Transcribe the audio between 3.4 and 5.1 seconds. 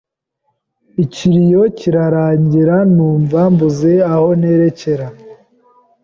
mbuze aho nerekera